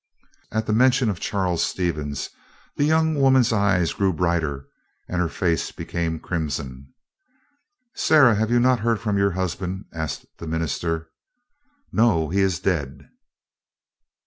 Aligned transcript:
At 0.51 0.65
the 0.65 0.73
mention 0.73 1.11
of 1.11 1.19
Charles 1.19 1.63
Stevens, 1.63 2.31
the 2.75 2.85
young 2.85 3.13
woman's 3.13 3.53
eyes 3.53 3.93
grew 3.93 4.11
brighter, 4.11 4.67
and 5.07 5.21
her 5.21 5.29
face 5.29 5.71
became 5.71 6.19
crimson. 6.19 6.91
"Sarah, 7.93 8.33
have 8.33 8.49
you 8.49 8.59
not 8.59 8.79
heard 8.79 8.99
from 8.99 9.19
your 9.19 9.33
husband?" 9.33 9.85
asked 9.93 10.25
the 10.39 10.47
minister. 10.47 11.11
"No; 11.91 12.29
he 12.29 12.39
is 12.41 12.59
dead." 12.59 13.11